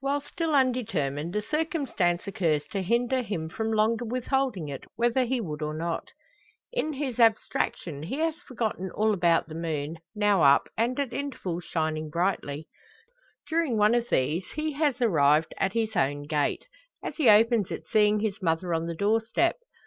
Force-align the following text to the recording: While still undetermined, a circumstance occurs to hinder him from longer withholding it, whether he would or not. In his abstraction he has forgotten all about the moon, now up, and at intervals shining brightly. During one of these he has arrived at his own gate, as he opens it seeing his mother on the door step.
While 0.00 0.22
still 0.22 0.54
undetermined, 0.54 1.36
a 1.36 1.42
circumstance 1.42 2.26
occurs 2.26 2.66
to 2.68 2.80
hinder 2.80 3.20
him 3.20 3.50
from 3.50 3.70
longer 3.70 4.06
withholding 4.06 4.68
it, 4.70 4.84
whether 4.96 5.24
he 5.26 5.42
would 5.42 5.60
or 5.60 5.74
not. 5.74 6.08
In 6.72 6.94
his 6.94 7.20
abstraction 7.20 8.04
he 8.04 8.16
has 8.20 8.34
forgotten 8.36 8.90
all 8.90 9.12
about 9.12 9.46
the 9.46 9.54
moon, 9.54 9.98
now 10.14 10.40
up, 10.42 10.68
and 10.78 10.98
at 10.98 11.12
intervals 11.12 11.64
shining 11.64 12.08
brightly. 12.08 12.66
During 13.46 13.76
one 13.76 13.94
of 13.94 14.08
these 14.08 14.52
he 14.52 14.72
has 14.72 15.02
arrived 15.02 15.52
at 15.58 15.74
his 15.74 15.94
own 15.94 16.22
gate, 16.22 16.66
as 17.04 17.16
he 17.16 17.28
opens 17.28 17.70
it 17.70 17.82
seeing 17.90 18.20
his 18.20 18.40
mother 18.40 18.72
on 18.72 18.86
the 18.86 18.94
door 18.96 19.20
step. 19.20 19.56